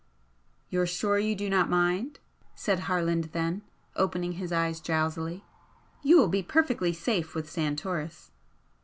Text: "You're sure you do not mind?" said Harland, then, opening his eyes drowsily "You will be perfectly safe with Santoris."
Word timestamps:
"You're 0.71 0.87
sure 0.87 1.19
you 1.19 1.35
do 1.35 1.47
not 1.47 1.69
mind?" 1.69 2.17
said 2.55 2.79
Harland, 2.89 3.25
then, 3.33 3.61
opening 3.95 4.31
his 4.31 4.51
eyes 4.51 4.79
drowsily 4.81 5.43
"You 6.01 6.17
will 6.17 6.27
be 6.27 6.41
perfectly 6.41 6.91
safe 6.91 7.35
with 7.35 7.47
Santoris." 7.47 8.31